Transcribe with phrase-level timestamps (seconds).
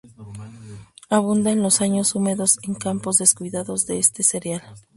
[1.11, 4.63] Abunda en los años húmedos en campos descuidados de este cereal.